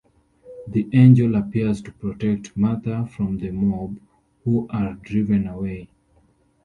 [0.67, 3.99] The angel appears to protect Martha from the mob,
[4.43, 5.89] who are driven away.